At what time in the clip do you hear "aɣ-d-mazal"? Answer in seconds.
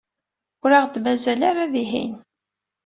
0.77-1.41